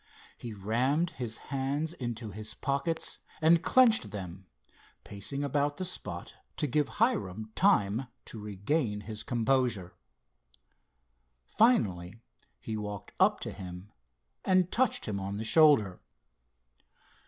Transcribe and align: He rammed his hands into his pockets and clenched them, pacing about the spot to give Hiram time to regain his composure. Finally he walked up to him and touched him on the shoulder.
He 0.35 0.51
rammed 0.51 1.11
his 1.11 1.37
hands 1.53 1.93
into 1.93 2.31
his 2.31 2.55
pockets 2.55 3.19
and 3.39 3.61
clenched 3.61 4.09
them, 4.09 4.47
pacing 5.03 5.43
about 5.43 5.77
the 5.77 5.85
spot 5.85 6.33
to 6.57 6.65
give 6.65 6.87
Hiram 6.97 7.51
time 7.53 8.07
to 8.25 8.39
regain 8.39 9.01
his 9.01 9.21
composure. 9.21 9.93
Finally 11.45 12.15
he 12.59 12.75
walked 12.75 13.13
up 13.19 13.39
to 13.41 13.51
him 13.51 13.91
and 14.43 14.71
touched 14.71 15.07
him 15.07 15.19
on 15.19 15.37
the 15.37 15.43
shoulder. 15.43 16.01